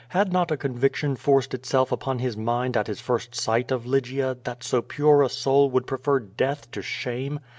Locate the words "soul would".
5.29-5.85